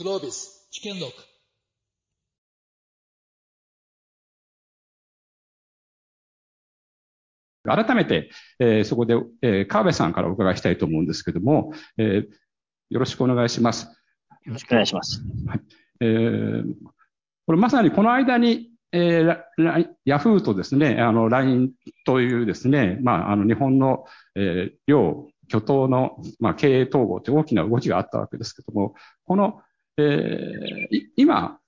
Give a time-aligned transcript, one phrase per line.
[0.00, 1.12] クロービス危険録
[7.64, 12.28] 改めて、えー、そこで、えー、川辺さんからお伺いしたいと思うんですけども、えー、
[12.88, 13.88] よろしくお願いします。
[14.46, 15.20] よろしくお願いします。
[15.46, 15.60] はい。
[16.00, 16.64] えー、
[17.46, 21.72] これまさにこの間に、えー、ヤフーとですね、あの、LINE
[22.06, 28.94] というですね、まあ、あの、日本の、えー、両巨頭の、まあ、経営統合という大きな動きがあったわけですけども、
[29.26, 29.60] この、
[29.96, 31.58] えー、今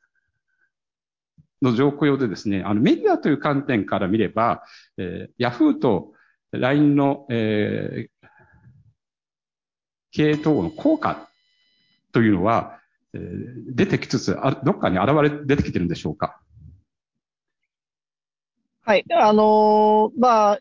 [1.61, 4.63] の状況でですね、あの、メディアという観点から見れば、
[4.99, 6.13] えー、ヤフーと
[6.51, 8.29] LINE の、えー、
[10.11, 11.29] 経営統合の効果
[12.13, 12.79] というのは、
[13.15, 16.41] えー、出てきつつあ、どっかに現れ、出てきてるんでしょうか？
[18.85, 19.05] はい。
[19.13, 20.59] あのー、まあ、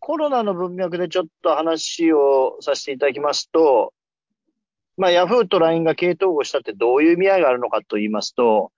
[0.00, 3.92] コロナの文脈でちょっと話をさせていただきますと、
[5.00, 8.70] まあ、ヤフーと LINE が系統合したってどういう意味合いがあるのかと言いますと、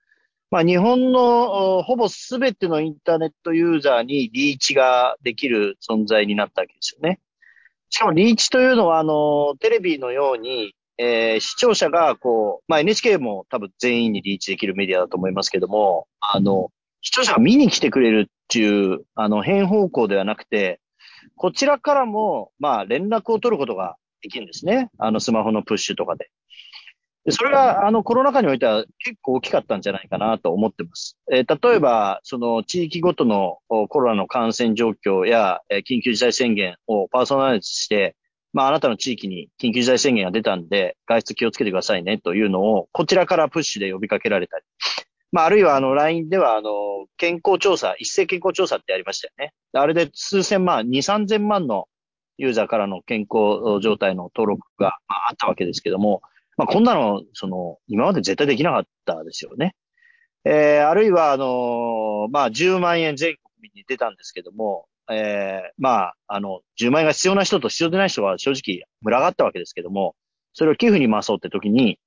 [0.53, 7.19] まあ、日本のほぼすべてのインターネットユーザーにリーチができる存在になったわけですよね。
[7.91, 20.79] しかもリーチというのは、あの、テレビのように、えー、視聴者がこう、まあ、NHK も多分全員にリーチできるメディアだと思いますけども、あの、視聴者が見に来てくれるっていう、あの、変方向ではなくて、
[21.35, 24.91] こちらからも、まあ、連絡を取ることができるんですね。
[24.99, 26.31] あの、スマホのプッシュとかで。
[27.25, 31.17] でそれが、あの、コロナ禍においては結構大きかったんじゃないかなと思ってます。
[31.33, 38.17] えー、例えば、その、地域ごとのコロナの感染状況や、えー、緊急事態宣言をパーソナライズして、
[38.53, 44.65] まあ、あなたの地域に緊急事態宣言が出たんで、外出気をつけてくださいねというのを、こちらからプッシュで呼びかけられたり。
[45.31, 46.71] まあ、あるいは、あの、LINE では、あの、
[47.17, 49.55] 健康調査、一斉健康調査ってありましたよね。
[49.73, 51.87] あれで数千万、二、三千万の
[52.43, 56.23] ユーザーからの健康状態の登録が、あ、ったわけですけども、
[56.57, 59.77] まあ、こんなの、その、今まで絶対できなかったですよね。
[60.45, 70.17] えー、あるいは、あのまあ、10万円全国に出たんですけども、えー、まあ、あの、10万円が必要な人と必要でない人は正直群がったわけですけども、
[70.53, 72.01] それを寄付に回そうって時に、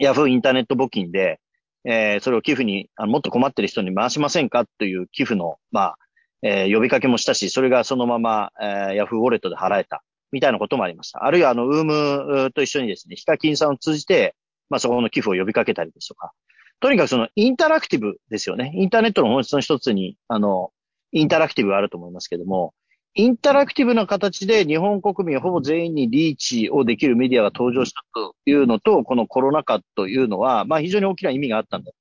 [0.00, 1.38] ヤフーインターネット募金で、
[1.84, 5.96] えー、それを寄付に、あのもっと困ってる人に回しませんかという寄付の、まあ、
[6.42, 11.24] えー、呼びかけもしたし、それがそのまま、えー、ヤフーウォレットで払えた、みたいなこともありました。
[11.24, 14.34] あるいは、あの、 UUUM と一緒にですね、ヒカキンさんを通じて、
[14.68, 16.32] まあ、そこの寄付を呼びかけたりですとか、
[16.80, 18.72] とにかくその、インタラクティブですよね。
[18.74, 20.72] インターネットの本質の一つに、あの、
[21.12, 22.74] インタラクティブがあると思いますけども、
[23.14, 31.92] インタラクティブな形で日本国民ほぼ全員にリーチをできるメディアが登場したというのと、このコロナ禍というのは、まあ非常に大きな意味があったんだ。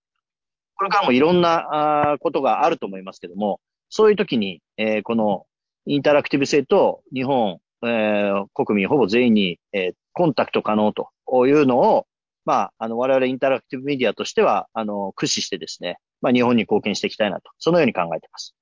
[0.76, 3.60] これからもいろんなことがあると思いますけども、
[3.92, 5.46] そういう時に、えー、この
[5.86, 11.10] インタラクティブ性と日本、えー、国民ほぼ全員に、えー、コンタクト可能と
[11.46, 12.08] いうのを、
[12.46, 18.56] まあ、あの、我々インタラクティブメディアとしては、あの、駆使してですね、まあ、日本に貢献していきたいなと、そのように考えています。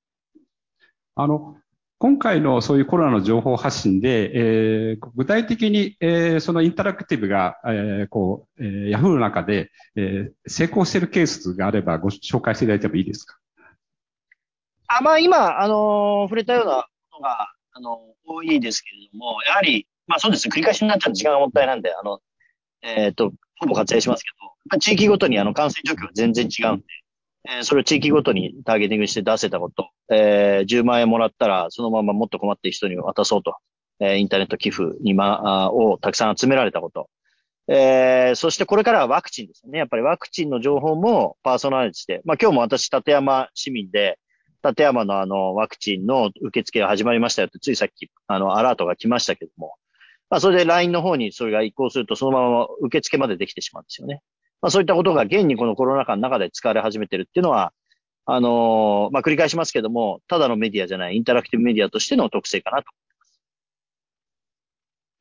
[1.16, 1.56] あの、
[2.00, 13.38] 今回のそういうコロナの情報発信で、えー、具体的に、えー、そのインタラクティブが、えー、こう、えー、ヤフーの中で、えー、成功しているケースがあればご紹介していただいてもいいですか？
[14.91, 20.50] あまあ、今、あの、触れたようなことが、あの、多いですけれども、やはり、まあそうです。
[20.50, 22.19] 繰り返しになっちゃう時間がもったいなんで、あの、
[22.81, 24.29] えっ、ー、と、ほぼ割愛しますけ
[24.72, 26.85] ど、地域ごとにあの感染状況が全然違うんで、
[27.47, 33.56] えー、それを地域ごとにターゲティングして出せたこと、えー、10万円もらったら、そのままもっと困っている人に渡そうと、
[34.00, 37.09] えー、インターネット寄付にま、あをたくさん集められたこと。
[37.67, 39.77] えー、そしてこれからはワクチンですね。
[39.77, 44.17] やっぱりワクチンの情報もパーソナリティして、まあ今日も私、立山市民で、
[44.63, 49.75] 立山のあの、ワクチンの受付が始まりましたよって、ついさっき、あの、アラートが来ましたけども、
[50.29, 54.21] まあそれで LINE の方にそれが移行すると、そのまま受付までできてしまうんですよね。
[54.61, 57.73] まあそういったことが現にこのコロナ禍の中で使われ始めてるっていうのは、
[58.25, 62.85] あのー、まあ繰り返しますけども、ただのメディアじゃない、インタラクティブメディアとしての特性かなと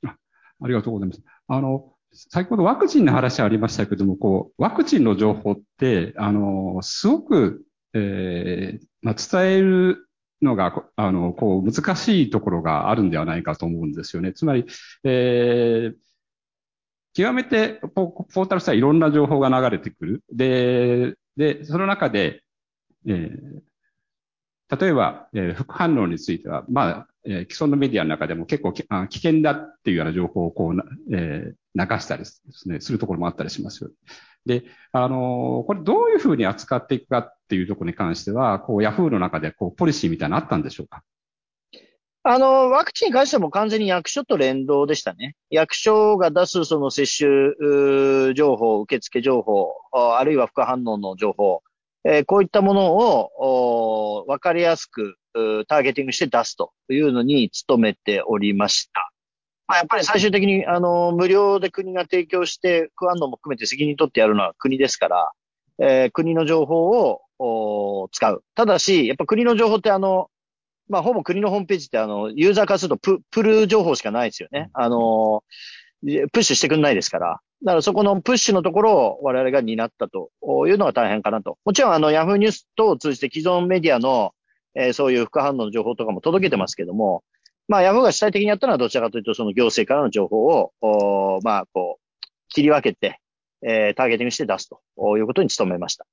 [0.02, 0.18] 思います。
[0.60, 1.22] ありがとうございます。
[1.46, 7.64] あの、先ほどワクチンの話ありましたけども、こう、ワクチンの情報って、あの、すごく、
[7.94, 10.08] えー、まあ、伝える
[10.42, 14.32] のが、あの、こう、難しいところがあるんではないかと思うんですよね。
[14.32, 14.66] つまり、
[15.04, 15.96] えー、
[17.14, 20.24] 極めてポータルしたらいろんな情報が流れてくる。
[20.32, 22.42] で、で、その中で、
[23.06, 33.90] えー、例えば、えー、副反応については、まあ、えー、既存のメディアの中でも結構あ危険だっていうような情報をこう、えー、流したりですね、するところもあったりしますよ。
[34.46, 41.02] で、あの、これどういうふうに扱っていくかっていうところに関しては、こう、ヤフーの中でこう、ポリシーみたいなのあったんでしょうか？
[42.24, 45.34] あの、ワクチンに関しても完全に役所と連動でしたね。
[45.50, 51.62] 役所が出すその接種情報、受付情報、あるいは副反応の情報、
[52.04, 55.16] えー、こういったものを分かりやすく
[55.68, 59.10] ターゲティングして出すというのに努めておりました。
[59.68, 65.32] まあ、やっぱり最終的にあの無料で国が提供して副反応も含めて責任取ってやるのは国ですから、
[65.78, 66.88] えー、国の情報
[67.38, 68.42] を使う。
[68.54, 70.30] ただし、やっぱ国の情報ってあの、
[70.88, 74.70] まあ、ほぼ国のホームページって、あの、ユーザーからするとプ、プル情報しかないですよね。
[74.72, 75.44] あの、
[76.32, 77.40] プッシュしてくんないですから。
[77.64, 80.30] だからそこのプッシュのところを我々が担ったと
[80.66, 81.58] いうのが大変かなと。
[81.64, 84.32] もちろん、あの、ヤフーニュース等を通じて既存メディアの、
[84.74, 87.22] えー、そういう副反応の情報とかも届けてますけども、
[87.68, 93.20] まあ、ヤフーが主体的にやったのはどちらかというと、その行政からの情報を、おまあ、こう、切り分けて、
[93.62, 94.80] えー、ターゲティングして出すと
[95.18, 96.06] いうことに努めました。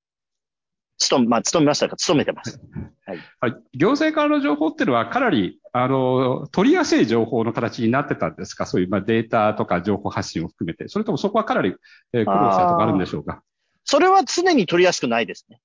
[0.97, 2.59] 勤め、まあ、勤めましたか、勤めてます。
[3.05, 3.19] はい。
[3.39, 3.55] はい。
[3.73, 8.65] 行政からの情報っていうのは、かなり、あの、取りやすい情報の形になってたんですか？
[8.65, 10.87] そういう、まあ、データとか情報発信を含めて。
[10.87, 11.75] それともそこはかなり、
[12.13, 13.43] えー、苦労したとかあるんでしょうか？
[13.83, 15.59] それは常に取りやすくないですね。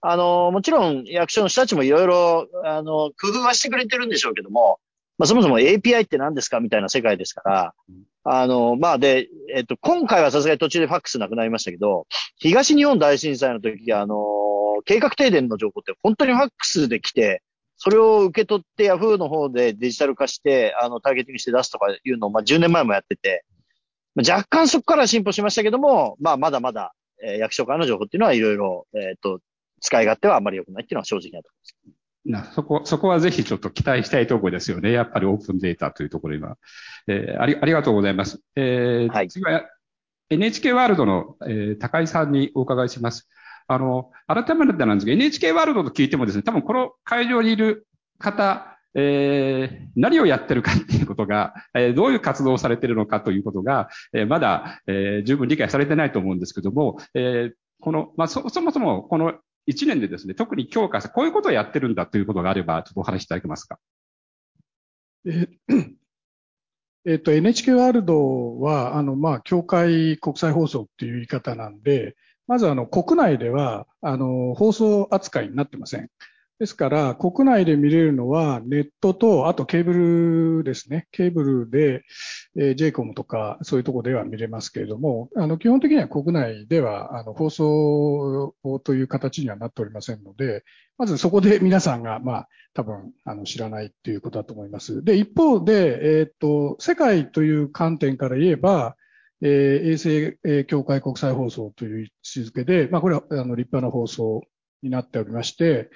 [0.00, 4.80] あの、もちろん役所の人たちもいろいろ、あの、工夫はしてくれてるんでしょうけども、
[5.20, 7.74] まあ、そもそも API って何ですかみたいな世界ですから、
[8.24, 12.06] あの、まあ、で、えっと、今回はさすがに途中でファックスなくなりましたけど、
[12.38, 14.16] 東日本大震災の時、あの、
[14.86, 17.42] 計画停電の情報って本当にファックスで来て、
[17.76, 23.44] それを受け取ってヤフーの方でデジタル化して、あの、ターゲティングして出すとかいうのを、まあ、10年前もやってて、
[24.16, 29.40] 若干そこから進歩しましたけども、まあ、まだまだ、えー、役所からの情報っていうのはいろいろ、えっ、と、
[29.82, 31.99] 使い勝手はあまり良くないっていうのは正直なところです。
[32.24, 34.92] な、そこ、そこはぜひちょっと期待したいところですよね。
[34.92, 36.56] やっぱりオープンデータというところ今。
[37.06, 38.40] えー、あり、ありがとうございます。
[38.56, 39.64] えー、はい、次は
[40.28, 43.28] NHK ワールドの、えー、高井さんにお伺いします。
[43.66, 47.86] あの、改めてなんですが、NHK ワールドと聞いてもですね、多分この会場にいる
[48.18, 59.34] 方、えー、何をやってるかっていうことが、えー、どういう活動をされているのかということが、えー、まだ、えー、十分理解されてないと思うんですけども、えー、この、まあ、そ、そもそもこの
[59.68, 63.78] 1年でですね、特に強化した、こういうことをやってるんだということがあれば、ちょっとお話しいただけますか？
[65.26, 65.48] え
[67.06, 72.16] えっと、NHK ワールドは、あの、まあ、協会国際放送っていう言い方なんで、
[72.46, 76.10] まずあの国内ではあの放送扱いになってません。
[76.60, 81.08] ですから、国内で見れるのはネットと、あとケーブルですね。
[81.10, 82.04] ケーブルで、
[82.54, 88.54] えー、JCOM とかそういうとこでは見れますけれども、あの基本的には国内ではあの放送
[88.84, 90.62] という形にはなっておりませんので、
[90.98, 95.02] まずそこで皆さんが、まあ、多分あの知らないということだと思います。
[95.02, 98.96] で、一方で、えっ、と、世界という観点から言えば、
[99.40, 104.42] えー、衛星、えー、協会国際放送という位置づけで、まあ、これはあの立派な放送
[104.82, 105.88] になっておりまして、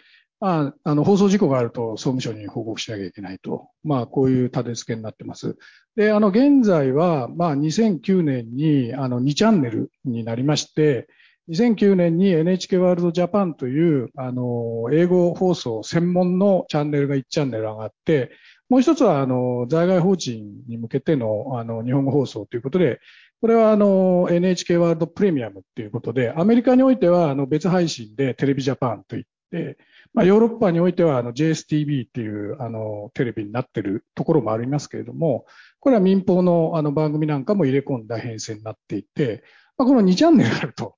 [0.44, 5.56] まあ、あの放送事故があると総務省に報告しなきゃいけないと、まあ、こういう立て付けになってます。
[5.96, 11.08] で、あの現在は、まあ、2009年にあの2チャンネルになりまして、
[11.49, 18.31] 2009年に NHK ワールドジャパンというあの英語放送専門のチャンネルが1チャンネル上がって、
[18.69, 23.00] もう一つはあの在外法人に向けてのあの日本語放送ということで、
[23.41, 29.25] これはあの NHK ワールドプレミアムっていうことで、アメリカにおいてはあの別配信でテレビジャパンといっ
[29.55, 29.79] て、
[30.12, 35.47] まあ、ヨーロッパにおいてはあの JSTV っていうあのテレビになってるところもありますけれども、
[35.81, 39.45] これは民放のあの番組なんかも入れ込んだ編成になっていて、
[39.79, 40.97] まあ、この2チャンネルあると。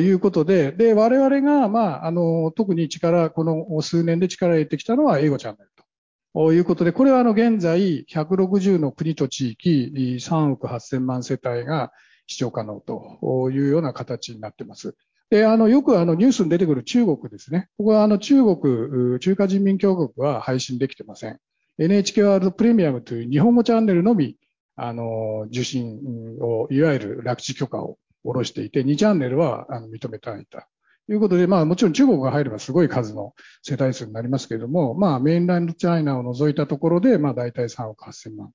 [0.00, 5.70] いうことで、で、我々が、まあ、あの、特に力、この数年で力を入れてきたのは英語チャンネル。
[6.34, 11.90] ということで、これはあの現在160の国と地域3億8000万世帯が
[12.26, 14.94] 視聴可能というような形になっています。
[15.32, 17.70] で、あの、よくあのニュースに出てくる中国ですね。
[17.78, 21.38] ここはあの中国、中華人民共和国は配信できてません。
[21.78, 24.36] NHK ワールドプレミアムという日本語チャンネルのみ、
[24.76, 26.00] あの、受信
[26.42, 30.68] を、いわゆる楽地許可を下ろしていて、2チャンネルはあの認めていた。
[31.06, 38.50] ということで、まあもちろん中国が入ればすごい数の世帯数になりますけれども、まあメインランドチャイナを除いたところで、まあ大体3億8000万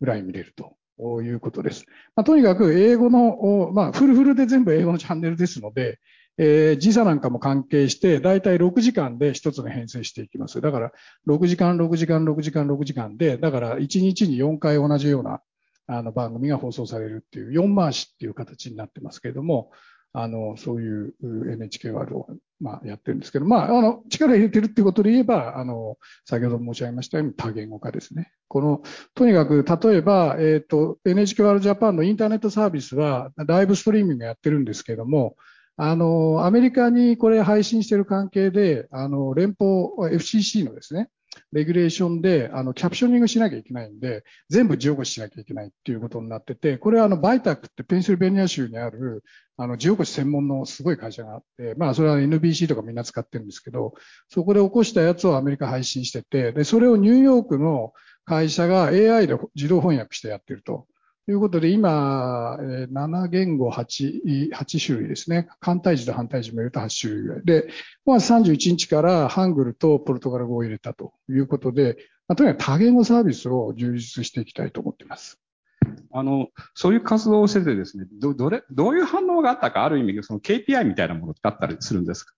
[0.00, 0.78] ぐらい見れると
[1.20, 1.84] いうことです。
[2.16, 5.98] まあ、とにかく英語の、まあフルフルで全部英語のチャンネルですので、
[6.38, 10.60] えー、時差なんかも関係して、だいたい6時間で一つの編成していきます。
[10.60, 10.92] だから、
[11.28, 15.40] 6時間、6時間、6時間、6時間で、だから1日に4回同じような
[15.86, 19.70] あの番組が放送されるっていう4回しっていう形になってますけれども、
[20.14, 22.26] あの、そういう NHK ワールドを、
[22.60, 25.96] まあ、やってるんですけど、まあ、あの、力入れてるってことで言えば、あの、
[26.26, 28.30] 先ほど申し上げましたように多言語化ですね。
[28.46, 28.82] この、
[29.14, 35.36] とにかく、例えば、えっ、ー、と、NHK ワールドジャパンのインターネットサービスは、ライブストリーミングやってるんですけども、
[35.76, 41.08] あの、アメリカにこれ配信してる関係で、あの、連邦 FCC のですね、
[41.52, 49.24] レギュレーションで、あの、キャプショニングしなきゃいけないんで、全部字起こししなきゃいけないっていうことになってて、これはあの、バイタックってペンシルベニア州にある、
[49.56, 53.94] あの、字起こし専門のすごい会社があって、まあ、それは NBC とかみんな使ってるんですけど、
[54.28, 57.92] そこで起こしたやつをアメリカ配信してて、で、それをニューヨークの
[58.24, 60.86] 会社が AI で自動翻訳してやってると。
[61.24, 65.48] ということで、今、7言語8、8種類ですね。
[65.60, 67.68] 簡体字と反対字も入れた8種類ぐらいで、
[68.04, 75.38] まあ、31日からハングルとポルトガル語を入れたということで、まあ、とにかく多言語サービスを充実していきたいと思っています。
[76.12, 82.34] あの、そういう活動をしててですね、ど、どれ、どういう反応があったか、ある意味、その KPI みたいなものってあったりするんですか？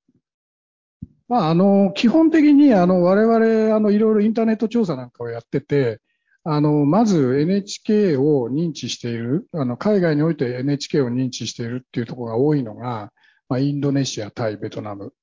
[1.26, 6.02] まあ、あの、基本的に、あの、我々、あの、いろいろインターネット調査なんかをやってて、
[6.44, 13.12] あの、まず NHK を認知している、あの、海外において NHK を認知しているっていうところが多いのが、
[13.48, 15.14] まあ、インドネシア、タイ、ベトナム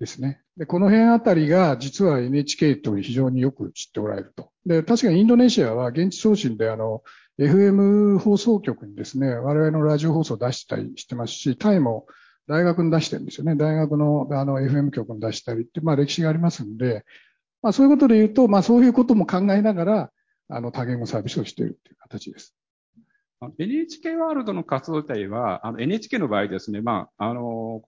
[0.00, 0.40] ですね。
[0.56, 4.50] で、この辺あたりが実は NHK と非常によく知っておられると。
[4.66, 7.02] で、確かにインドネシアは現地送信であの、
[7.38, 12.06] FM 放送局にですね、我々のラジオ放送を出したりしてますし、タイも
[12.46, 13.56] 大学に出してるんですよね。
[13.56, 17.04] 大学のあの FM 局に出したりって、まあ歴史がありますんで、
[17.62, 20.10] まあそういうことで言うと、まあそういうことも考えながら、
[20.48, 22.54] あの、多言語サービスをしているという形です。
[23.58, 27.82] NHK ワールドの活動自体は、の NHK の場合ですね、まあ、あの、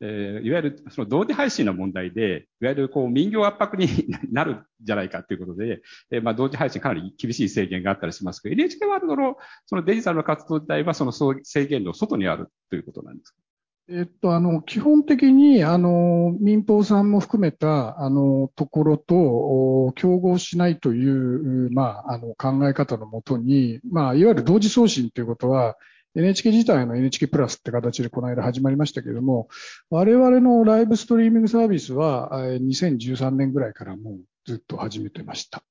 [0.00, 3.88] えー、いわゆるその同時配信の問題で、いわゆるこう民業圧迫に
[4.30, 9.36] なるんじゃないかということで、えー、まあ同時配信かなり厳しい制限があったりしますけど、NHK ワールドの
[9.66, 13.38] そのデジタルの活動自体はその制限の外にあるということなんですか
[13.88, 25.76] えっと、あの、基本的に、あの、民放さんも含めた、あの、ところと、競合しないという、まあ、あの、考え方のもとに、まあ、いわゆる同時送信ということは、
[26.16, 29.48] NHK 自体の NHK プラスって形でこの間始まりましたけれども、
[29.88, 35.62] 我々のライブストリーミングサービスは、2013年ぐらいからもうずっと始めてました。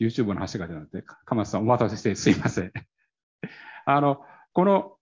[0.00, 2.72] YouTube の話が出たので、鎌田さんお待たせしてすいません。
[3.86, 4.94] あの、この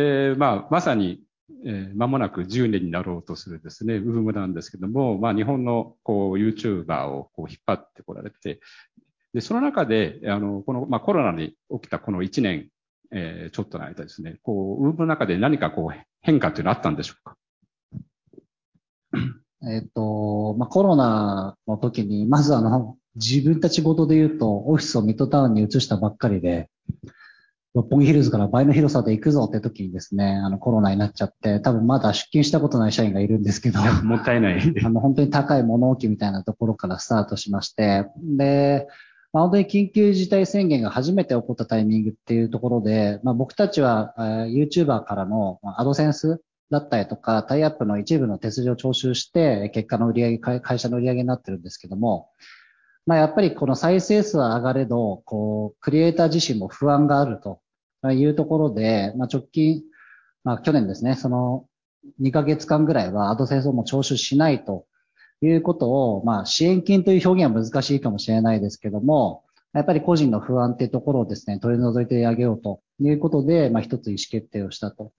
[0.00, 1.24] えー、まあ、まさに、
[1.66, 8.60] えー、間もなく10年になろうとするですね、ブームなんですけども、まあ、日本の、こう、YouTuber をこう引っ張ってこられて、
[9.34, 12.68] で、その中で、あの、この、まあ、コロナに起きたこの1年、
[13.10, 17.36] えー、ちょっとの間ですね、こう、ウームの中で何かこう、変化っていうのあったんでしょうか？
[19.68, 26.70] えっと、まあ、コロナの時に、まずあの、自分たちごとで言うと、オフィスをミッドタウンに移したばっかりで、
[27.74, 34.60] 六本木ヒルズから倍の広さで行くぞって時にですね、あのコロナになっちゃって、多分まだ出勤したことない社員がいるんですけど、 もったいない。
[34.84, 38.88] あの本当に高い物置みたいなところからスタートしまして、で、
[39.32, 52.30] まあ、本当に緊急事態宣言が初めて起こったタイミングっていうところで、まあ、僕たちは、えー、YouTuber からのアドセンスだったりとか、タイアップの一部の手筋を徴収して、結果の売り上げ、会社の売り上げになってるんですけども、
[53.06, 57.60] まあ、やっぱりこの再生数は上がれど、こう、クリエイター自身も不安があると。
[58.12, 59.82] いうところで、まあ、直近、
[60.44, 61.66] まあ、去年ですね、その
[62.20, 64.86] 2ヶ月間ぐらいはアドセンスをも徴収しないと。
[65.40, 72.80] いうことを、まあ、支援金という表現は難しいかもしれないですけども、やっぱり個人の不安っていうところをですね、取り除いてあげようと。
[73.00, 75.12] いうことで、まあ、一つ意思決定をしたと。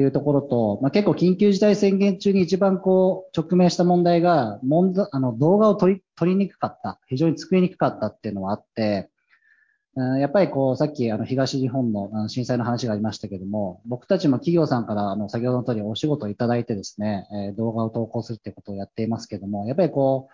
[0.00, 9.10] いうところと、まあ、結構緊急事態宣言中に一番こう、直面した問題が、問題、あの、動画を撮り、撮りにくかった、非常に作りにくかったっていうのはあって、
[9.96, 20.28] やっぱりこう、さっきあの東日本の震災の話がありましたけども、僕たちも企業さんからあの先ほどの通りお仕事をいただいてですね、動画を投稿するってことをやっていますけども、やっぱりこ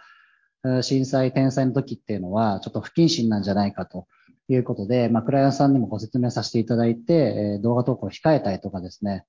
[0.64, 4.08] う、震災、天災の時っていうのはちょっと不謹慎なんじゃないかと
[4.48, 9.26] いうことで、まあ、クライアントさんにもご説明させていただいて、動画投稿を控えたりとかですね、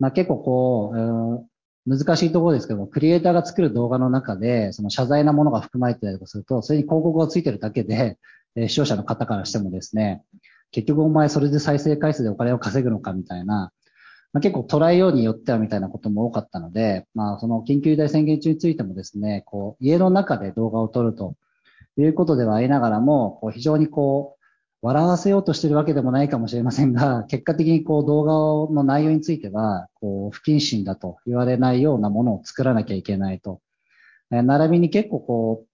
[0.00, 1.46] まあ、結構こう、
[1.86, 8.18] 難しいところですけども、クリエイターが作る動画の中で、その謝罪なものが含まれてたりとかすると、それに広告がついてるだけで、
[8.56, 10.22] え視聴者の方からしてもですね、
[10.72, 13.72] 結局お前それで再生回数でお金を稼ぐのかみたいな、
[14.32, 21.34] まあ、結構捉えようによってはみたいなことも多かったので、まあその緊急事態宣言中についてもですね、こう家の中で動画を撮ると
[21.96, 24.39] いうことではありながらも、こう非常にこう、
[24.82, 33.60] 笑わせようとしてるわけでもないかもしれませんが、 結果的にこう動画の内容については、こう不謹慎だと言われないようなものを作らなきゃいけないと。
[34.30, 35.64] 並びに結構こ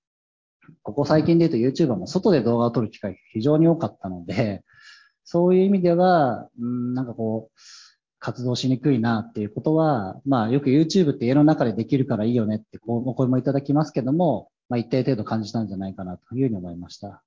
[0.68, 4.64] う、ここ最近で言うと YouTuber も外で動画を撮る機会が非常に多かったので、
[5.22, 7.60] そういう意味では、うん、なんかこう、
[8.18, 17.22] 活動しにくいなっていうことは、まあよく YouTube って家の中でできるからいいよねってこうお声もいただきますけども、まあ一定程度感じたんじゃないかなというふうに思いました。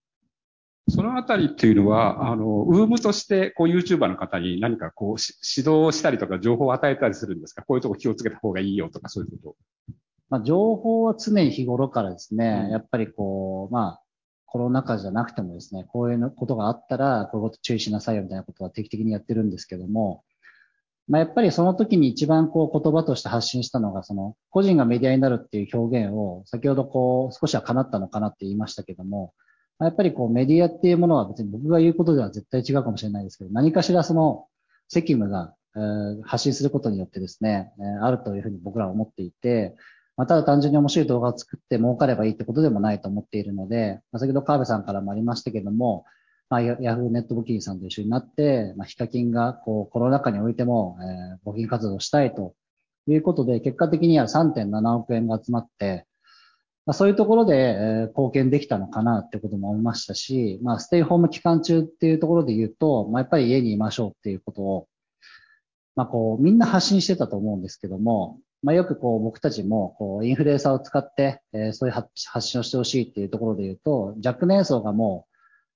[0.89, 5.15] そのあたりっていうのは、あの、ウームとして、こう、YouTuber の方に何かこう、
[5.57, 7.63] 指導したりとか情報を与えたりするんですか？
[7.63, 9.55] こういうとこ気をつけた方がいいよとか、そういうこ
[9.89, 9.93] と。
[10.29, 12.71] まあ、情報は常に日頃からですね、うん。
[12.71, 14.01] やっぱりこう、まあ、
[14.45, 20.23] コロナ禍じゃなくてもですね、こういうことがあったら、こういうこと注意しなさいよみたいなことは定期的にやってるんですけども、
[21.07, 29.33] まあ、やっぱりその時に一番こう言葉として発信したのが、その個人がメディアになるっていう表現を、先ほどこう少しは叶ったのかなって言いましたけども、
[29.79, 34.47] やっぱりこうメディアっていうものは別に僕が言うことでは絶対違うかもしれないですけど、何かしらその
[34.87, 35.53] 責務が、
[36.23, 37.71] 発信することによってですね、
[38.01, 39.75] あるというふうに僕らは思っていて、
[40.17, 46.05] まあ、ただ単純に面白い動画を作って儲かればいいってことでもないと思っているので、まあ、先ほど川辺さんからもありましたけども、
[46.49, 52.53] まあ、ヤヤフーネットブッキングさんと一緒になって、まあ、ヒカキンがこうコロナ禍においても、えー募金活動したいと
[53.07, 56.05] いうことで、結果的には3.7億円が集まって、
[56.89, 64.87] まあ、そういうところで、え貢献できたのかなってことも思いましたし、まあ、ステイホーム期間中っていうところで言うと、まあ、やっぱり家にいましょうっていうことを、
[65.95, 75.27] まあ、こう、みんな発信してたと思うんですけども、まあ、よくこう、僕たちも、こう、インフルエンサーを使って、えそういう発信をしてほしいっていうところで言うと、若年層がも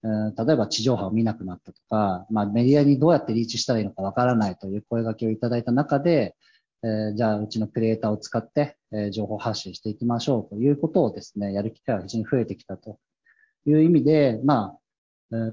[0.02, 6.36] う、え例えば地上波を見なくなったとか、まあ、メディアにどうやってリーチしたらいいのかわからないという声掛けをいただいた中で、
[6.84, 13.00] えじゃあ、うちのクリエイターを使って、え情報発信していきましょうということをですね、やる機会が非常に増えてきたと
[13.66, 14.80] いう意味で、まあ、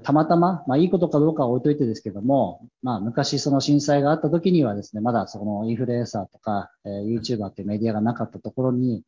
[0.03, 9.03] たまたま、まあいいことかどうかは置いといてですけども、まあ昔その震災があった時にはですね、まだそのインフルエンサーとか、え YouTuber っていうメディアがなかったところに、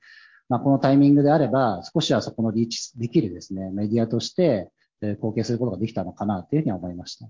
[0.49, 7.27] まあこのタイミングであれば少しはそこのリーチできるですね、メディアとして、え貢献することができたのかなというふうに思いました。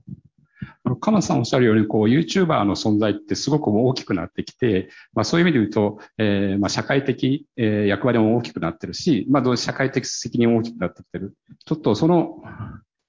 [0.83, 11.35] あの、鎌さんおっしゃるように、こう、YouTuber の存在ってすごく大きくなってきて、まあそういう意味で言うと、えーまあ社会的、えー役割も大きくなってるし、まあどう社会的責任も大きくなってきてる。
[11.65, 12.41] ちょっとその、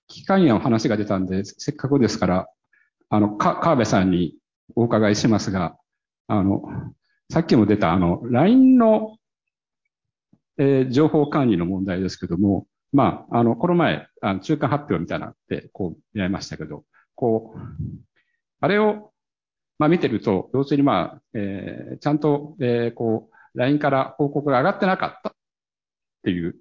[0.08, 2.49] 機会の話が出たんで、せっかくですから、
[3.11, 4.37] あの、か、川辺さんに
[4.76, 5.76] お伺いしますが、
[6.26, 6.62] あの、
[7.32, 9.16] さっきも出た、あの、LINE の、
[10.58, 16.84] えー情報管理の問題ですけども、まあ、あの、この前、あの中間発表みたいなのって、こう、やりましたけど、
[17.14, 17.59] こう、
[18.61, 19.12] あれを、
[19.78, 25.32] まあ見てると、要するにまあ、えーちゃんと、えーこう、LINE から報告が上がってなかったっ
[26.25, 26.56] ていう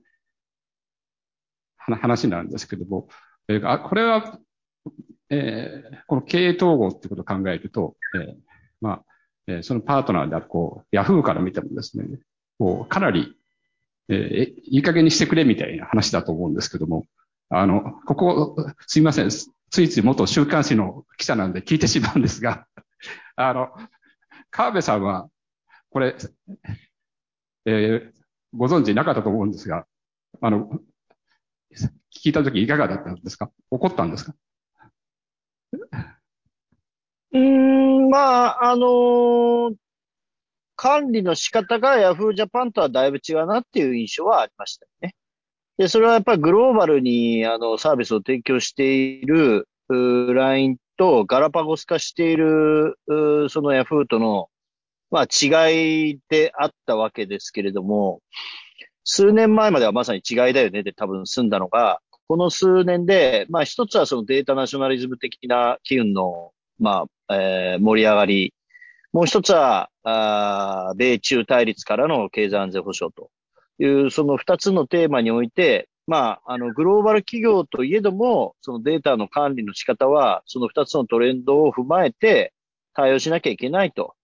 [1.78, 3.08] 話話なんですけども、
[3.48, 4.40] えーあこれは、
[5.30, 8.36] えーこの経営統合ってことを考えると、えー
[8.82, 9.04] まあ、
[9.48, 12.06] えーそのパートナーである、こう、Yahoo から見てもですね、
[12.60, 13.36] こう、かなり、
[14.10, 17.06] えーえいい加減にしてくれみたいな話だと思うんですけども、
[17.50, 18.56] あの、ここ、
[18.88, 19.30] すいません。
[19.74, 22.68] ついつい元週刊誌の記者なんで聞いてしまうんですが、
[23.36, 23.70] あの、
[24.52, 25.30] 川辺さんは、
[25.90, 26.16] これ、
[27.66, 28.24] えー
[28.56, 29.88] ご存知なかったと思うんですが、
[30.40, 30.70] あの、
[32.16, 33.52] 聞いたときいかがだったんですか？
[33.72, 34.36] 怒ったんですか？
[37.32, 39.76] うん、まあ、あのー
[40.76, 45.16] 管理の仕方が Yahoo Japan とはだいぶ違うなっていう印象はありましたよね。
[45.78, 54.50] で、それはやっぱりグローバルにあのサービスを提供しているうー LINE とガラパゴス化しているうその Yahoo との、
[55.10, 58.22] まあ、違いであったわけですけれども、
[59.04, 68.54] 数年前まではまさに違いだよねで多分済んだのが、この数年で、まあ一つはそのデータナショナリズム的な機運の、まあ、えー盛り上がり、
[69.12, 73.30] もう一つは、あ米中対立からの経済安全保障と。
[73.86, 82.54] いう、その二つのテーマにおいて、まあ、あの、グローバル企業といえども、そのデータの管理の仕方は、その二つのトレンドを踏まえて
[82.94, 84.16] 対応しなきゃいけないと。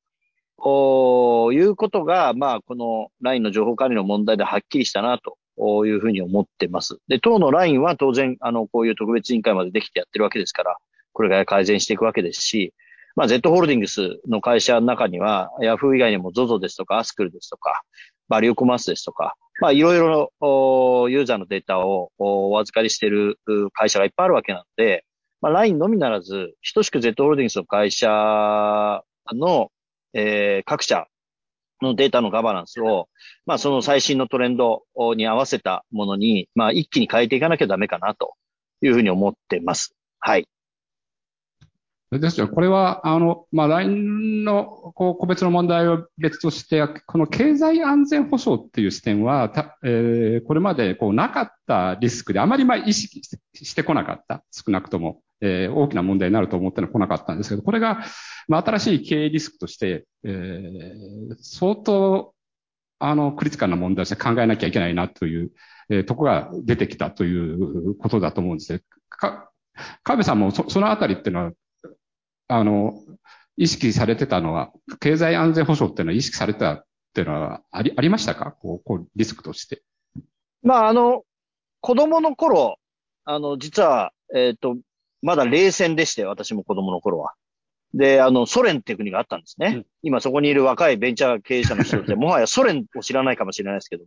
[0.61, 5.37] おいうことが、まあ、この LINE の情報管理の問題ではっきりしたなと
[5.85, 6.97] いうふうに思ってます。
[7.07, 10.77] で、当の LINE は当然、あの、こういう特別委員会までできてやってるわけですから、
[11.13, 12.73] これが改善していくわけですし、
[13.15, 17.83] まあ、Z ホールディングスの会社の中には、Yahoo 以外にも ZOZO ですとか、アスクルですとか、
[18.27, 23.39] バリューコマースですとか、まあ、いろいろおユーザーのデータをお預かりしている
[23.73, 25.05] 会社がいっぱいあるわけなので、
[25.41, 29.71] まあ、LINE のみならず、等しく Z ホールディングスの会社の、
[30.13, 31.07] えー各社
[31.81, 33.07] のデータのガバナンスを、
[33.45, 34.83] まあ、その最新のトレンド
[35.15, 38.33] に合わせたものに、まあ、一気に変えていかなきゃダメかなと
[38.81, 39.95] いうふうに思ってます。
[40.19, 40.47] はい。
[42.11, 42.47] ですよ。
[42.47, 54.43] これは、あの、まあ、LINE の、こう、個別の問題を別として、この経済安全保障っていう視点は、たえーこれまで、こう、なかったリスクで、あまりまあ意識してしてこなかった。
[54.51, 58.03] 少なくとも、えー大きな問題になると思っての来なかったんですけど、これが、
[58.47, 62.33] まあ、新しい経営リスクとして、えー相当、
[62.97, 65.51] あの、クリティカルな問題として考えなきゃいけないなという、
[65.89, 68.81] えとこが出てきたということだと思うんですね。
[69.09, 69.51] か、
[70.03, 71.51] 川辺さんもそそのあたりっていうのは、
[72.49, 72.95] あの、
[73.57, 78.51] 意識されてたのは、経済安全保障っていうのは意識されてたっていうのはあり、ありましたか？
[78.51, 79.83] こう、こう、リスクとして。
[80.63, 81.23] まあ、あの、
[81.79, 82.77] 子供の頃、
[83.23, 84.77] あの、実は、えっ、ー、と、
[85.21, 87.33] まだ冷戦でして、私も子供の頃は。
[87.93, 89.67] で、あの、ソ連っていう国があったんですね。
[89.67, 94.05] うん、今そこにいる若いベンチャー経営者の人って、もはやソ連を知らないかもしれないですけど、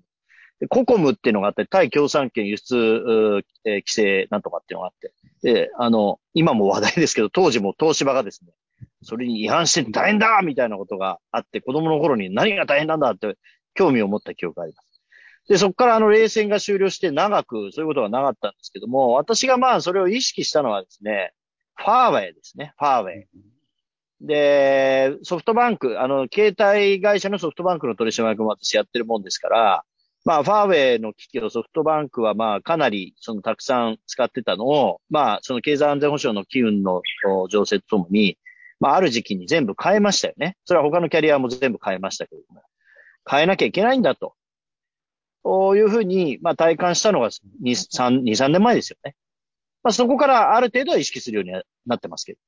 [0.63, 8.53] でココムっていうのがあって、対共産権輸出、えー、規制なんとかっていうのがあって、で、あの、今も話題ですけど、当時も東芝がですね、
[9.03, 13.37] それに違反して大変だみたいなことがあって、子供の頃に何が大変なんだって
[13.75, 15.03] 興味を持った記憶があります。
[15.49, 21.33] で、そこからあの冷戦が終了して長くそういうことはなかったんですけども、私がまあそれを意識したのはですね、
[21.75, 23.27] ファーウェイですね、ファーウェイ。
[24.21, 29.85] で、ソフトバンク、あの、携帯会社のソフトバンクの取締役も私やってるもんですから、
[30.25, 37.03] まあ、ファーウェイの機器をソフトバンクはまあ、かなり、その、たくさん使ってたのを、まあ、その経済安全保障の機運の
[37.49, 38.39] 情勢とともに、
[38.79, 40.57] まあ、ある時期に全部変えましたよね。
[40.65, 42.63] それは他のキャリアも全部変えましたけども。
[43.29, 44.35] 変えなきゃいけないんだと。
[45.45, 49.17] そういうふうに、まあ、体感したのが2、3、2、3年前ですよね。
[49.83, 51.53] まあ、そこからある程度は意識するように
[51.87, 52.39] なってますけど。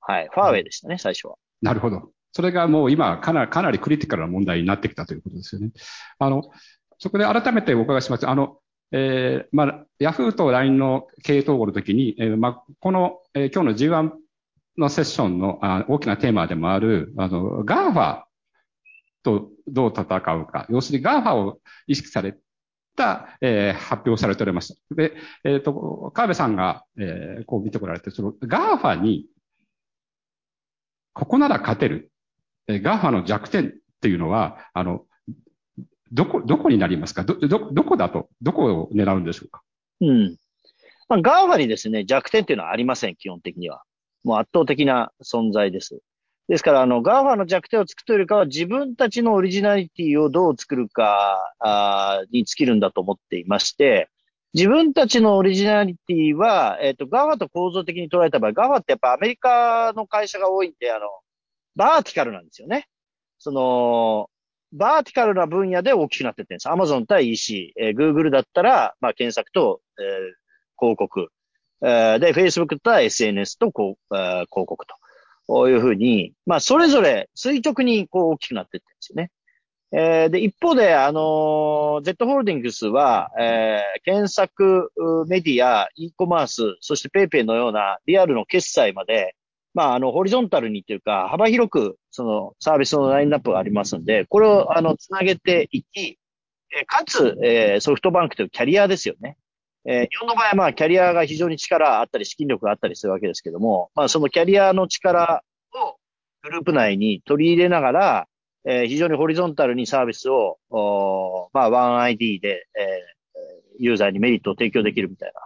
[0.00, 0.28] はい。
[0.32, 1.36] ファーウェイでしたね、最初は。
[1.62, 2.10] なるほど。
[2.32, 5.70] それがもう今、かな、かなりクリティカルな問題になってきたということですよね。
[6.18, 6.42] あの、
[6.98, 8.28] そこで改めてお伺いします。
[8.28, 8.58] あの、
[8.92, 14.12] えー、まあ、ヤフーと LINE の経営統合の時に、えー、まあ、この、えー、今日の G1
[14.78, 18.22] のセッションのあ大きなテーマでもある、あの、GAFA
[19.22, 20.66] とどう戦うか。
[20.68, 22.36] 要するに GAFA を意識され
[22.96, 24.94] た、えー、発表されておりました。
[24.94, 29.26] で、えっ、ー、と、川辺さんが、えー、こう見てこられて、その GAFA に、
[31.12, 32.10] ここなら勝てる。
[32.66, 35.04] えー、GAFA の弱点っていうのは、あの、
[36.14, 37.24] どこ、どこになりますか？
[37.24, 39.62] ど、ど、どこだと、どこを狙うんでしょうか？
[40.00, 40.36] うん。
[41.08, 43.82] まあ、 GAFA にですね、弱点っていうのはありません、基本的には。
[44.22, 46.00] もう圧倒的な存在です。
[46.48, 54.08] ですから、あの、 GAFA の弱点を作るというよりかは、自分たちのオリジナリティをどう作るかあに尽きるんだと思っていまして、
[54.52, 61.08] 自分たちのオリジナリティは、えっ、ー、と、 GAFA と構造的に捉えた場合、 GAFA ってやっぱアメリカの会社が多いんで、あの、
[61.76, 62.86] バーティカルなんですよね。
[63.38, 64.30] その、
[64.74, 66.68] バーティカルな分野で大きくなってってるんです。
[66.68, 70.04] アマゾン対 EC、えー、Google だったら、まあ、検索と、えー、
[70.78, 71.28] 広告、
[71.82, 74.94] えー、で、Facebook だったら SNS と、えー、広告と。
[75.46, 79.30] こういうふうに、まあ、それぞれ垂直にこう大きくなっていってるんですよね。
[79.92, 84.90] えー、で、一方で、あのー、Z ホールディングスは、えー、検索、
[85.28, 89.36] メディア、e コマース、そして PayPay のようなリアルの決済まで、
[89.74, 96.18] まあ、あの、ホリゾンタルにというか、幅広く、その、サービスのラインナップがありますんで、これを、あの、つなげていき、
[96.76, 99.36] えかつ、えー、ソフトバンクというキャリアですよね。
[99.86, 105.96] えー、日本の場合はまあキャリアが非常に力あったり資金力があったりするわけですけども、まあそのキャリアの力を
[106.42, 108.28] グループ内に取り入れながら、
[108.66, 115.40] えー、非常にホリゾンタルにサービスを、おまあ 1ID で、えー、ユーザーにメリットを提供できるみたいな。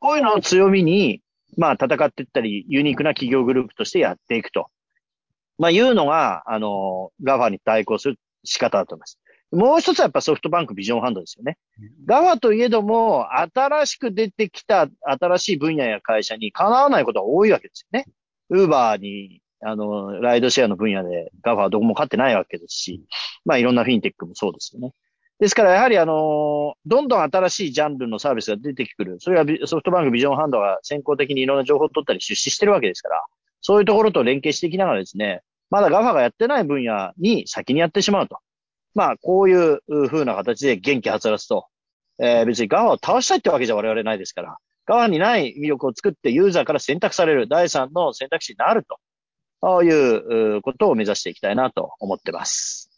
[0.00, 1.22] こういうのを強みに、
[1.56, 4.68] まあ戦っていったり、ユニークな企業グループとしてやっていくと。
[5.58, 9.18] まあいうのが、あの、ガファに対抗する仕方だと思います。
[9.50, 11.56] もう一つはやっぱソフトバンクビジョンハンドですよね。
[12.04, 18.06] ガワといえども、新しく出てきた新しい分野や会社にかなわないことが多いわけですよね。
[18.50, 23.02] ウーバーに、あの、ライドシェアの分野でガファはどこも勝ってないわけですし、
[23.44, 24.92] まあいろんなフィンテックもそうですよね。
[25.40, 29.18] ですからやはりあの、どんどん新しいジャンルのサービスが出てくる。
[29.20, 33.24] それはソフトバンクビジョンハンドが先行的にいろんな情報を取ったり出資してるわけですから、
[33.60, 38.38] そういうところと連携していきながらですね、まだガファがやってない分野に先にやってしまうと。
[38.94, 41.66] まあ、こういう風な形で元気はつらつと、
[42.18, 48.96] えー、別にガワを倒したいってわけじゃ我々ないですから、ガワにない魅力を作ってユーザーから選択される第三の選択肢になると。
[49.60, 52.90] そういうことを目指していきたいなと思ってます。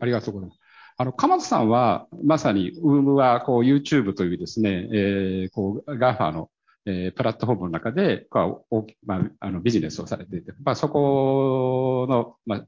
[0.00, 0.69] ありがとうございます。
[1.00, 6.50] あの、鎌田さんは、まさに、 UUUM は、こう、YouTube というですね、えー、こう、 GAFA の、
[6.84, 12.66] えー、プラットフォームの中で、こう、大きまあ、あの、ビジネスをされていて、まあ、そこの、まあ、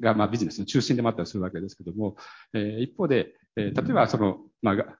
[0.00, 2.16] が、まあ、ビジネスの中心でもあったりするわけですけども、
[2.52, 4.98] えー、一方で、えー、例えばその、まあ、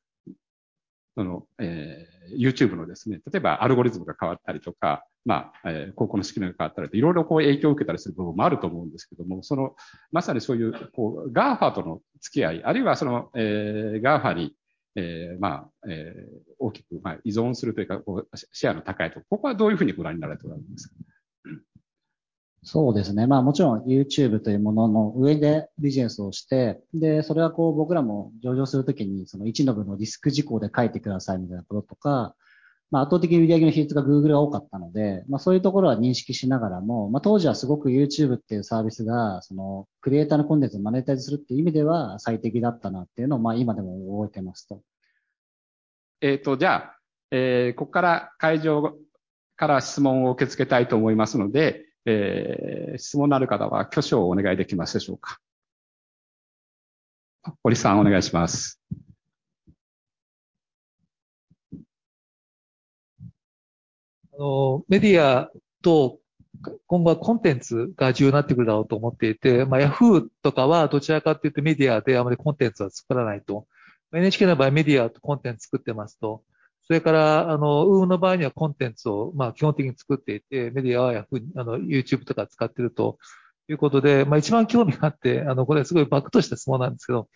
[1.16, 9.74] その、えー、YouTube のですね、例えばアルゴリズムが変わったりとか、まあ、えー、広告の仕組みが変わったり、いろいろこう影響を受けたりする部分もあると思うんですけども、その、
[10.10, 14.54] まさにそういう、こう、GAFA との付き合い、あるいはその、えー、GAFA に、
[14.96, 20.94] えー、まあ、えー、大きく、まあ、依存するというか、こう、シェアの高いと、ここはどういうふうにご覧になられておられるんですか？
[22.64, 23.26] そうですね。
[23.26, 32.36] まあもちろん YouTube というものの上でビジネスをして、で、それはこう僕らも上場するときにその1の部のリスク事項で書いてくださいみたいなこととか、
[32.92, 44.82] まあ、圧倒的に売り上げの比率が Google が多かったので、まあ、そういうところは認識しながらも、まあ、当時はすごく YouTube っていうサービスが、その、クリエイターのコンテンツをマネタイズするっていう意味では最適だったなっていうのを、まあ、今でも覚えてますと。
[46.20, 46.98] えっ、ー、と、じゃあ、
[47.30, 48.94] えー、ここから会場
[49.56, 55.38] から質問を受け付けたいと思いますので、えー、質問のある方は挙手をお願いできますでしょうか。
[57.62, 58.82] 堀さん、お願いします。
[64.34, 65.50] あの、メディア
[65.82, 66.20] と
[66.86, 73.66] 今後はコンテンツが重要になってくるだろうと思っていて、まあ、Yahoo とかはどちらかというとメディアであまりコンテンツは作らないと。
[74.12, 76.42] NHK の場合メディアとコンテンツ作ってますと。
[76.86, 83.18] それから、あの、ウーの場合にはコンテンツを、まあ、基本的に作っていて、メディアは Yahoo、あの、YouTube とか使ってると
[83.68, 87.28] いうことで、まあ、一番興味があって、あの、これすごいバックとした質問なんですけど、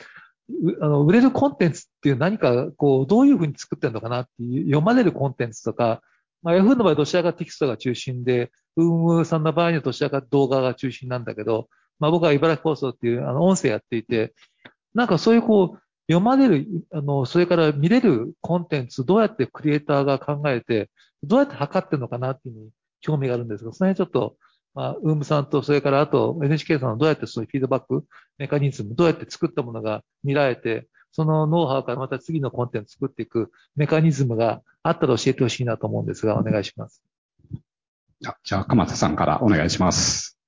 [0.82, 6.02] あの、売れるコンテンツっていう何か、こう、どういうふうに作ってるのかなっていう、読まれるコンテンツとか、
[6.46, 14.32] まあ、Yahoo の場合、どちらかテキストが中心で、ウームさんの場合にはどちらか動画が中心なんだけど、まあ、僕は茨城放送っていう、あの、音声やっていて、
[14.94, 20.88] なんかそういうこう、読まれる、あの、それから見れるコンテンツ、どうやってクリエイターが考えて、
[21.24, 24.36] どうやって測ってるのかなっていうに興味があるんですが、その辺ちょっと、
[24.72, 28.04] まあ、ウームさんと、それからあと NHK さんはどうやってそういうフィードバック
[28.38, 37.02] メカニズム、どうやって作ったものが見られて、そのノウハウからまた次のコンテンツ作っていくメカニズムがあったら教えてほしいなと思うんですが、お願いします。
[38.44, 40.38] じゃあ、鎌田さんからお願いします。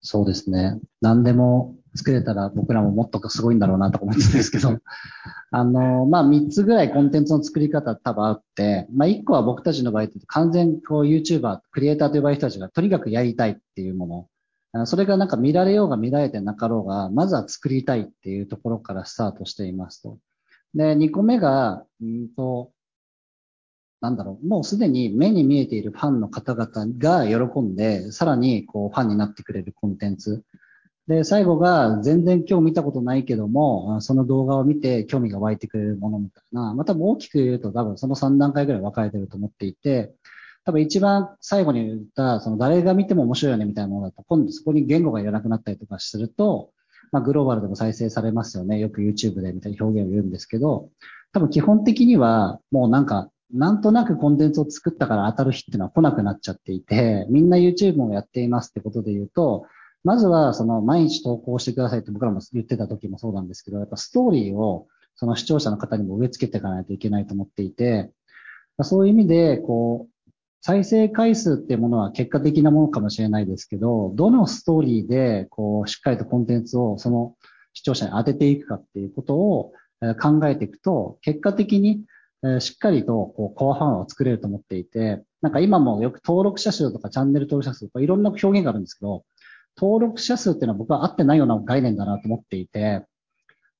[0.00, 0.80] そうですね。
[1.00, 4.80] 何でも作れたら僕らももっとすごいんだろうなと思ってたんですけど、
[5.52, 14.28] あの、まあ、3つぐらいコンテンツの作り方多分あって、まあ、1個は僕たちの場合って完全こう YouTuber、クリエイターと呼ばれる人たちがとにかくやりたいっていうもの。
[14.84, 20.18] それがなんか見られようが見られてなかろうが、まずは作りたいっていうところからスタートしていますと。
[20.74, 22.72] で、2個目が、うんと、
[24.00, 30.44] なんだろう、もうすでに目に見えているファンの方々が喜んで、さらにこうファンになってくれるコンテンツ。
[31.08, 40.14] で、最後が全然今日見たことないけども、その動画を見て興味が湧いてくれるものみたいな、また大きく言うと多分その3段階ぐらい分かれてると思っていて、
[40.68, 46.72] 多分一番最後に言った、その誰が見ても面白いよねみたいなものだと、今度そこに言語がいらなくなったりとかすると、
[47.10, 48.78] まあグローバルでも再生されますよね。
[48.78, 50.90] よく YouTube でみたいな表現を言うんですけど、
[51.32, 59.64] 多分基本的にはもうなんか、なんとなくコンテンツを作ったから当たる日っていうのは来なくなっちゃっていて、みんな YouTube もやっていますってことで言うと、
[60.04, 68.10] まずは、その、毎日投稿してくださいって僕らも言ってた時もそうなんですけど、やっぱストーリーを、その視聴者の方にも植え付けていかないといけないと思っていて、
[68.82, 70.17] そういう意味で、こう、
[70.60, 77.34] 再生回数っていうものは結果的なものかもしれないですけど、どのストーリーで、こう、しっかりとコンテンツをその
[77.74, 79.72] 視聴者に当てていくかっていうことを
[80.20, 82.04] 考えていくと、結果的に
[82.60, 89.24] しっかりとこうコアファンを作れると思っていて、なんか今もよく登録者数とかチャンネル登録者数とかいろんな表現があるんですけど、
[89.76, 93.04] 登録者数っていうのは僕は合ってないような概念だなと思っていて、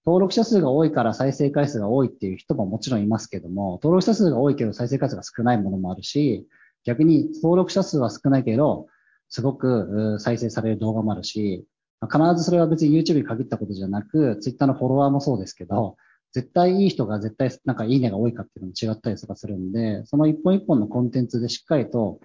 [0.06, 6.46] 登録者数が多いから再生回数が多いっていう人ももちろんいますけども、登録者数が多いけど再生回数が少ないものもあるし、
[6.84, 8.86] 逆に登録者数は少ないけど、
[9.28, 11.66] すごく再生される動画もあるし、
[12.02, 15.96] 必ずそれは別に YouTube に限ったことじゃなく、Twitter のフォロワーもそうですけど、
[16.32, 22.20] 絶対いい人が絶対なんかいいねが多いかっていうのも違ったりとかするんで、その一本一本のコンテンツでしっかりと、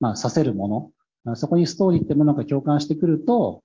[0.00, 0.92] まあ、させるも
[1.24, 3.62] の、そこにストーリーってものが共感してくると、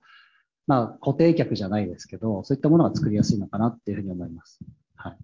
[0.66, 4.58] まあ、固定客じゃないですけど、そういったものが作りやすいのかなっていうふうに思います。
[4.96, 5.18] はい。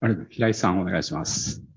[0.00, 1.73] あれ、平井さんお願いします。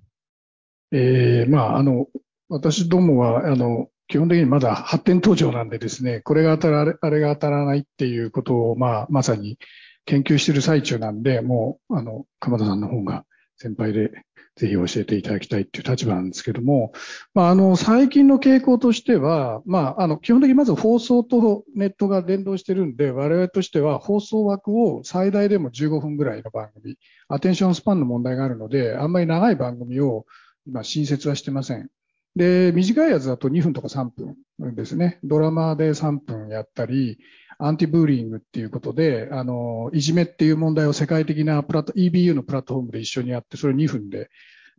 [0.91, 2.08] ええー、まあ、あの、
[2.50, 9.58] 私どもは、あの、基本的にまだ発展途上なんでですね、これが当たら、あれが当たらないっていうことを、まあ、まさに
[10.06, 13.26] 研究している最中なんで、もう、あの、鎌田さんの方が
[13.58, 14.12] 先輩で
[14.58, 16.91] ぜひ教えていただきたいっていう立場なんですけども、
[17.34, 26.97] まあ、あの、最近の傾向としては、まあ、あの、基本的にまず放送とネットが連動してるんで、我々としては放送枠を最大でも15分ぐらいの番組、
[27.30, 30.26] アテンションスパンの問題があるので、あんまり長い番組を
[30.67, 31.89] 今新設はしてません。
[32.36, 35.19] で、短いやつだと2分とか3分ですね。
[35.23, 37.17] ドラマで3分やったり、
[37.60, 44.30] アンティブーリングっていうことで、あの、いじめっていう問題を世界的なプラット、EBU のプラットフォームで一緒にやって、それを2分で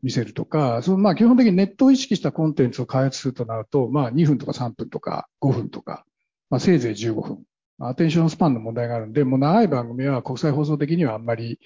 [0.03, 6.05] 見せるとか、そのまあ基本的にネットを意識したコンテンツを開発するとなると、まあ2分とか3分とか5分とか、
[6.51, 7.43] まあせいぜい15分。
[7.81, 11.61] アテンションスパンの問題があるんで、もう長い番組は国際放送的にはあんまり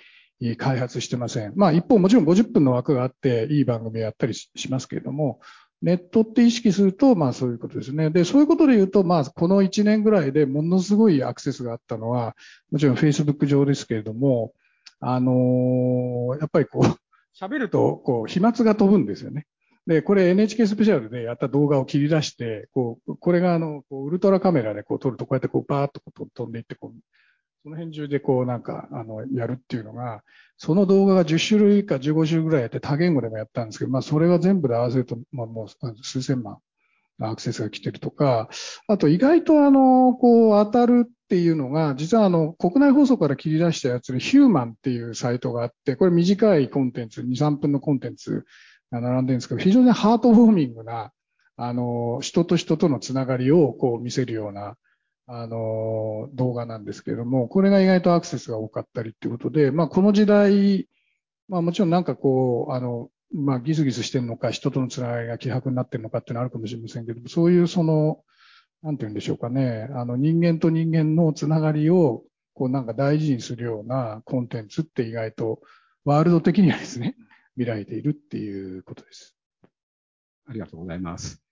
[0.57, 1.53] 開発してません。
[1.57, 5.41] まあ一方もちろん50分の枠があっていい番組やったりしますけれども、
[5.83, 8.11] ネットって意識すると、まあそういうことですね。
[8.11, 12.37] で、そういうことで言うと、まあこの1年ぐらいでものすごいアクセスがあったのは、
[12.71, 14.53] もちろん Facebook 上ですけれども、
[15.01, 16.83] あのー、やっぱりこう、
[17.37, 19.47] 喋ると、こう、飛沫が飛ぶんですよね。
[19.87, 26.01] で、これ NHK スペシャルでやった動画を切り出して、こう、これがあの、こうウルトラカメラでこう撮ると、こうやってこうバーッと
[26.35, 27.01] 飛んでいって、こう、
[27.63, 30.23] その辺中でこうなんか、あの、やるっていうのが、
[30.57, 35.69] その動画が10種類か15種類ぐらいやって多言語でもやったんですけど、まあそれは全部で合わせると、まあもう
[36.03, 36.59] 数千万
[37.21, 38.49] のアクセスが来てるとか、
[38.89, 48.45] あと意外とあの、こう当たるっていうのが、実はあの、国内放送から切り出したやつでヒューマンっていうサイトがあって、これ短いコンテンツ、2、3分のコンテンツ
[48.91, 51.13] が並んでるんですけど、非常にハートフォーミングな、
[51.57, 54.77] あの、人と人とのつながりをこう見せるような、
[55.27, 60.89] あの、動画なんですけれども、これが意外とアクセスが多かったりっていうことで、まあこの時代、
[61.49, 68.23] まあもちろんなんかこう、あの、まあ、ギスギスしてるのか、人とのつながりが希薄になってるのかっていうのはあるかもしれませんけども、そういうその、
[68.83, 75.61] なんて言うんでしょうかね、あの人間と人間のつながりを、こうなんか大事にするようなコンテンツって意外と、
[76.05, 77.17] ワールド的にはですね、
[77.57, 79.37] 見られているっていうことです。
[80.47, 81.43] ありがとうございます。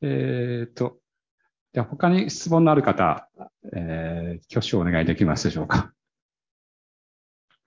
[0.00, 0.98] えっ、と、
[1.74, 3.28] じゃあ他に質問のある方、
[3.74, 5.92] えー、挙手をお願いできますでしょうか。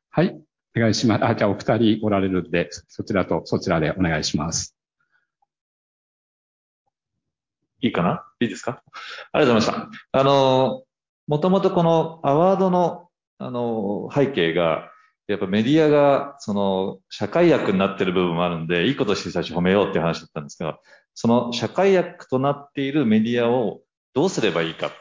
[0.10, 0.42] はい。
[0.76, 1.26] お願いします。
[1.26, 4.76] あ、じゃあお二人おられるんで、そちらとそちらでお願いします。
[7.82, 8.26] いいかな？
[8.40, 8.84] いいですか？
[9.32, 10.20] ありがとうございました。
[10.20, 10.84] あの、
[11.28, 14.90] もともとこのアワードの、あの、背景が、
[15.28, 20.80] やっぱメディアが、その、社会役になってる部分もあるんで、いいことして最初褒めようっていう話だったんですが、
[21.14, 23.82] その社会役となっているメディアを
[24.14, 24.92] どうすればいいか。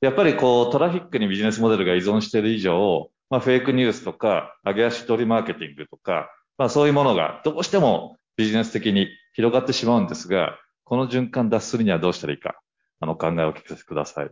[0.00, 12.60] やっぱりこう、トラフィックにビジネスモデルが依存している以上、まあ、フェイクニュースとか、上げ足取りマーケティングとか、まあ、そういうものがどうしてもビジネス的に広がってしまうんですが、この循環脱するにはどうしたらいいか、
[13.00, 14.30] あの、考えを聞かせてください。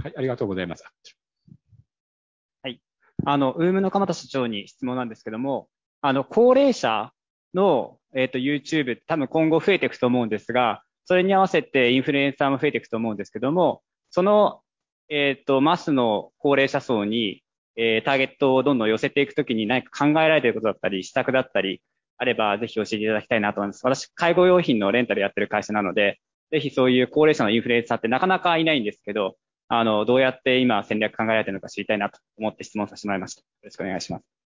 [0.00, 0.84] はい、ありがとうございます。
[2.62, 2.80] はい。
[3.24, 5.68] あの、ウームの鎌田社長に質問なんですけども、
[6.00, 7.12] あの、高齢者
[7.54, 14.60] の、えっ、ー、と、YouTube 多分今後増えていくと思うんですが、それに合わせてインフルエンサーも増えていくと思うんですけども、その
[15.08, 17.42] えっ、ー、と、マスの高齢者層に、
[17.76, 21.80] えー、ターゲットをどんどん寄せていくときに何か考えられていることだったり、施策だったり、
[22.18, 23.80] あればぜひ教えていただきたいなと思います。
[23.84, 29.36] 私、介護用品のレンタルやってる会社なので、ぜひそういう高齢者のインフルエンサーってなかなかいないんですけど、
[29.68, 33.40] あの、どうやって今戦略考えられてるのか知りたいなと思って質問させてもらいました。
[33.40, 34.37] よろしくお願いします。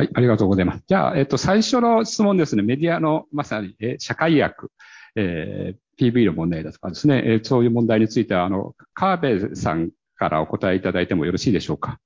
[0.00, 0.84] はい、ありがとうございます。
[0.86, 2.62] じゃあ、えっと、最初の質問ですね。
[2.62, 4.72] メディアのまさに、え社会役、
[5.14, 12.00] えー、PV の問題だとかですね、えそういう問題については、あの、川辺さんからお答えいただいてもよろしいでしょうか？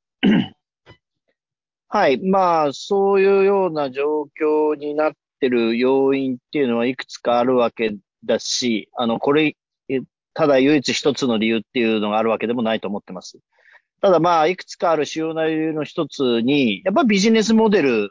[1.86, 2.18] はい。
[2.20, 9.54] まあ、そういうような状況になってる要因っていうのはいくつかあるわけだし、あの、これ、
[10.32, 13.38] ただ唯一一つの理由っていうのがあるわけでもないと思ってます。
[14.04, 18.10] ただまあ、いくつかある主要な理由の一つに、やっぱビジネスモデル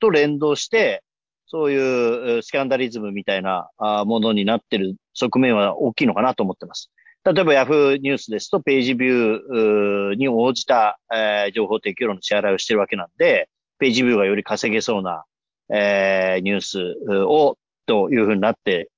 [0.00, 1.04] と連動して、
[1.46, 6.90] そういうスキャンダリズムみたいなものになってる側面は大きいのかなと思ってます。
[7.24, 10.98] 例えば Yahoo ニュースですとページビューに応じた、
[11.54, 15.24] 情報提供料の支払いをしてるわけなんで、ページビューがより稼げそうな、
[15.70, 16.96] ニュース
[17.28, 17.56] を
[17.86, 18.90] というふうになって、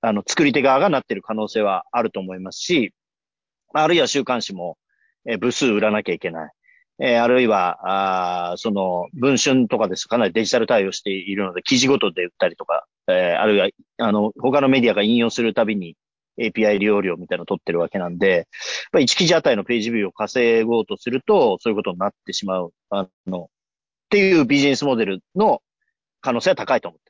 [0.00, 2.92] あの、作り手側がなってる可能性はあると思いますし、
[3.72, 4.76] あるいは週刊誌も、
[5.28, 6.52] えー、部数売らなきゃいけない。
[7.00, 10.18] えー、あるいは、あその、文春とかですか？
[10.18, 15.94] なりデジタル対応しているので、記事ごとで売ったりとか、えー、あるいは、あの、他のメディアが引用するたびに
[16.40, 18.48] API 利用料みたいなのを取ってるわけなんで、
[18.92, 23.46] やっ1記事あたりのページビューを稼ごうとすると、そういうことになってしまう、あの、っ
[24.10, 25.60] ていうビジネスモデルの
[26.20, 27.07] 可能性は高いと思って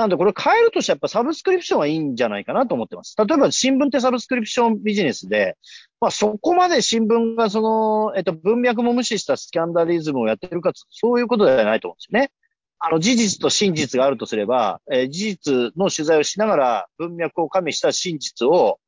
[0.00, 3.14] なんでこれ変えるとしてやっぱサブスクリプションはいいんじゃないかなと思ってます。
[3.18, 5.58] 例えば新聞ってサブスクリプションビジネスで、
[6.00, 12.32] まあそこまで新聞がその、えっと文脈も無視したスキャンダリズムをやってるかそういうことではないと思うんですよね。
[12.78, 18.80] あの事実と真実があるとすれば、えー、事実の取材をしながら文脈を加味した真実を、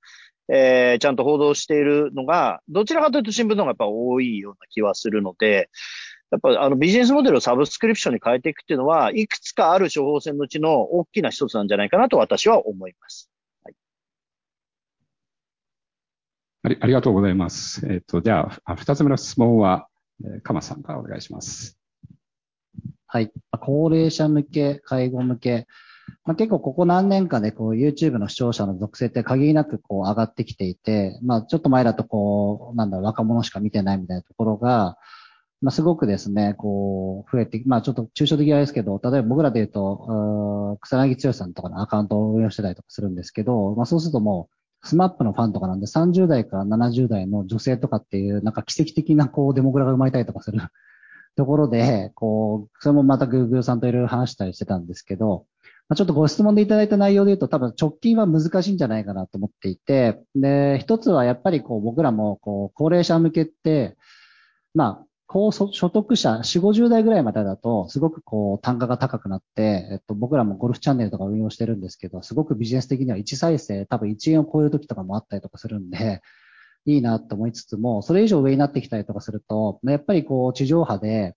[0.49, 5.69] えー、ちゃんと報道しているのが、どちらかというと新聞の方がやっぱ多いような気はするので、
[6.33, 13.31] やっぱあのビジネスモデルをサブスクリプションに変えていくっていうのは、いくつかある処方箋のうちの大きな一つなんじゃないかなと私は思います。
[13.65, 13.75] はい、
[16.63, 17.87] ありありがとうございます。
[17.87, 19.89] えっ、ー、と、じゃあ、二つ目の質問は、
[20.25, 21.79] えー、鎌さんからお願いします。
[23.07, 23.31] はい。
[23.61, 25.67] 高齢者向け、介護向け、
[26.25, 34.97] まあ、結構ここ何年かでこう YouTube の視聴者の属性って限りなくこう上がってきていて、まあちょっと前だとこう、なんだろう、若者しか見てないみたいなところが、
[35.63, 44.49] まあ、すごくですね、こう、増えて、まあ、ちょっと抽象的ですけど、例えば僕らで言うと、う草薙剛さんとかのアカウントを運用してたりとかするんですけど、まあ、そうするとも
[44.83, 50.59] う、スマップのファンとかなんで30代から70代の女性とかっていう、なんか奇跡的なこうデモグラが生まれたりとかする
[51.37, 55.47] ところで、こう、それもまた Google さんといろいろ話したりしてたんですけど、
[55.89, 63.97] まあ、ちょっとご質問でいただいた内容で言うと多分直近は難しいんじゃないかなと思っていて、で、一つはやっぱりこう僕らもこう高齢者向けって、
[64.75, 76.21] まあ、高所得者、4、50代ぐらいまでだと、すごくこう、単価が高くなって、えっと、僕らもゴルフチャンネルとか運用してるんですけど、すごくビジネス的には1再生、多分1円を超える時とかもあったりとかするんで、
[76.85, 81.35] いいなと思いつつも、それ以上上になってきたりとかすると、やっぱりこう、地上波で、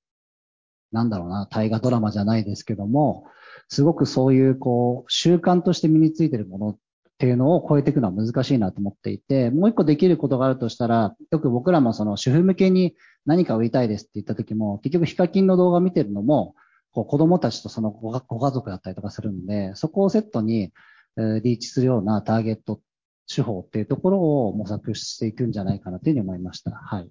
[0.91, 3.23] なんだろうな、大河ドラマじゃないですけども、
[3.69, 6.77] すごくそういうこう、習慣として身についてるものっ
[7.17, 12.93] ていうのを超えていくのは難しいなと思っていて、もう一個できることがあるとしたら、よく僕らもその主婦向けに
[13.25, 16.55] 何か売りたいですって言った時も、結局ヒカキンの動画を見てるのも、
[16.91, 20.71] こう子供たちとそのご家族だったりとかするんで、そこをセットに、
[21.17, 22.81] えリーチするようなターゲット
[23.33, 26.71] 手法っていうところを模索していくんじゃないかなというふうに思いました。
[26.71, 27.09] はい。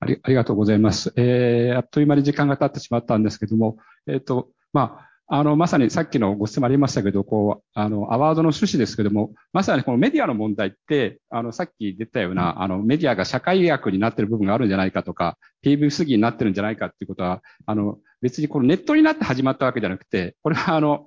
[0.00, 1.12] ありありがとうございます。
[1.16, 21.06] えー、あっという間に時間が経ってしまったんですけども、えっ、ー、と、まあ、あの、まさにさっきのご質問ありましたけど、こう、あの、アワードの趣旨ですけども、まさにこのメディアの問題って、あの、さっき出たような、あの、メディアが社会役になっている部分があるんじゃないかとか、PV 主義になってるんじゃないかっていうことは、あの、別にこのネットになって始まったわけじゃなくて、これはあの、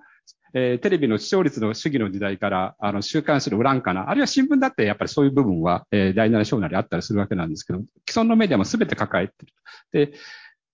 [0.53, 9.53] えー、テレビの視聴率の主義の時代から、あの、週刊誌のウランかな、あるいは新聞だってやっぱりそういう部分は、えー、第7章なりあったりするわけなんですけど、既存のメディアも全て抱えてる。
[9.91, 10.17] で、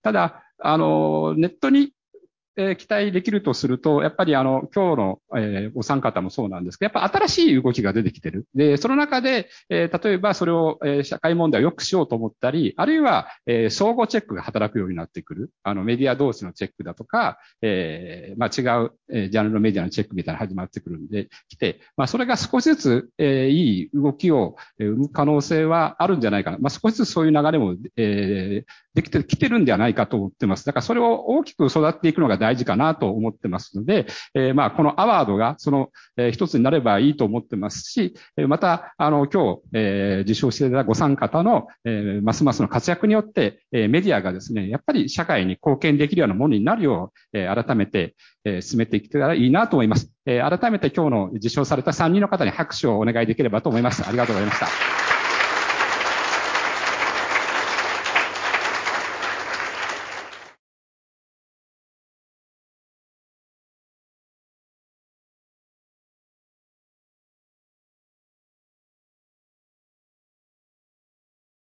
[0.02, 1.92] ただ、あの、ネットに
[2.56, 8.46] え期待できるとすると、やっぱりあの、今日の、えお三方もそうなんですけど、やっぱ新しい動きが出てきてる。
[8.54, 15.50] で、その中で、え例えばそれを、え社会問題を良くしようと思ったり、あるいは、え相互チェックが働くようになってくる。
[15.62, 26.58] あの、メディア同士のチェックだとか、えまあ、違う、えジャンルのメディアのチェックみたいなの始まってくるんで、来て、まあ、それが少しずつ、えいい動きを生む可能性はあるんじゃないかな。
[26.58, 30.64] まあ、少しずつそういう流れも、えできてきてるんではないかと思ってます。
[30.64, 38.14] だからそれを大きく育っていくのが大事かなと思ってますので、えー、まあ、このアワードがその、えー、一つになればいいと思ってますし、
[38.48, 48.14] また、あの、今日、えー、受賞していただいたご参加の、えー、ますますの活躍によって、えー、メディアがですね、やっぱり社会に貢献できるようなものになるよう、えー、改めて、
[48.44, 50.10] えー、進めていけたらいいなと思います。
[50.26, 54.06] えー、改めて今日の受賞された3人の方に拍手をお願いできればと思います。
[54.06, 55.13] ありがとうございました。